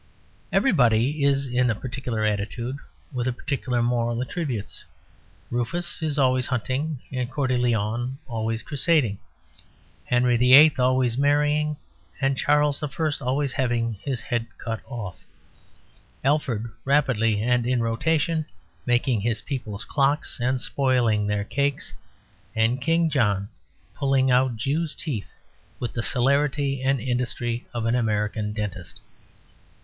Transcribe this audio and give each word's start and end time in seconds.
Everybody 0.51 1.23
is 1.23 1.45
in 1.45 1.69
a 1.69 1.75
particular 1.75 2.25
attitude, 2.25 2.77
with 3.13 3.27
particular 3.37 3.83
moral 3.83 4.19
attributes; 4.19 4.83
Rufus 5.51 6.01
is 6.01 6.17
always 6.17 6.47
hunting 6.47 6.99
and 7.11 7.29
Coeur 7.29 7.45
de 7.45 7.55
Lion 7.59 8.17
always 8.25 8.63
crusading; 8.63 9.19
Henry 10.05 10.37
VIII 10.37 10.73
always 10.79 11.19
marrying, 11.19 11.77
and 12.19 12.35
Charles 12.35 12.81
I 12.81 12.89
always 13.21 13.51
having 13.53 13.93
his 14.01 14.21
head 14.21 14.47
cut 14.57 14.79
off; 14.87 15.23
Alfred 16.23 16.67
rapidly 16.83 17.43
and 17.43 17.67
in 17.67 17.79
rotation 17.79 18.47
making 18.87 19.21
his 19.21 19.43
people's 19.43 19.83
clocks 19.83 20.39
and 20.39 20.59
spoiling 20.59 21.27
their 21.27 21.43
cakes; 21.43 21.93
and 22.55 22.81
King 22.81 23.07
John 23.07 23.49
pulling 23.93 24.31
out 24.31 24.55
Jews' 24.57 24.95
teeth 24.95 25.31
with 25.79 25.93
the 25.93 26.01
celerity 26.01 26.81
and 26.81 26.99
industry 26.99 27.67
of 27.71 27.85
an 27.85 27.93
American 27.93 28.51
dentist. 28.51 28.99